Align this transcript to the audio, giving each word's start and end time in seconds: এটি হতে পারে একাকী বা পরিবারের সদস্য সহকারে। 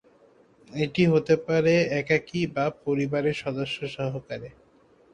এটি 0.69 1.03
হতে 1.13 1.35
পারে 1.45 1.73
একাকী 1.99 2.41
বা 2.55 2.65
পরিবারের 2.85 3.35
সদস্য 3.43 3.77
সহকারে। 3.95 4.49